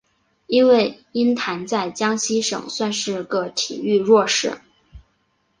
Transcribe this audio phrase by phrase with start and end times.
[0.47, 4.57] 因为鹰潭在江西省算是个体育弱市。